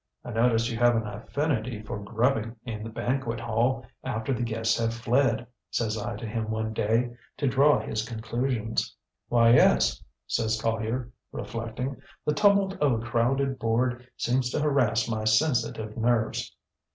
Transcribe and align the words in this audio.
ŌĆ£ŌĆśI 0.25 0.33
notice 0.33 0.69
you 0.71 0.77
have 0.79 0.95
an 0.95 1.05
affinity 1.05 1.83
for 1.83 1.99
grubbing 1.99 2.55
in 2.65 2.81
the 2.83 2.89
banquet 2.89 3.39
hall 3.39 3.85
after 4.03 4.33
the 4.33 4.41
guests 4.41 4.79
have 4.79 4.91
fled, 4.95 5.41
ŌĆÖ 5.41 5.45
says 5.69 5.95
I 5.95 6.15
to 6.15 6.25
him 6.25 6.49
one 6.49 6.73
day, 6.73 7.15
to 7.37 7.45
draw 7.47 7.79
his 7.79 8.03
conclusions. 8.03 8.95
ŌĆ£ŌĆśWell, 9.31 9.55
yes, 9.57 9.99
ŌĆÖ 9.99 10.03
says 10.25 10.59
Collier, 10.59 11.11
reflecting; 11.31 12.01
ŌĆśthe 12.27 12.35
tumult 12.35 12.73
of 12.81 12.93
a 12.93 13.05
crowded 13.05 13.59
board 13.59 14.07
seems 14.17 14.49
to 14.49 14.59
harass 14.59 15.07
my 15.07 15.23
sensitive 15.23 15.95
nerves. 15.95 16.51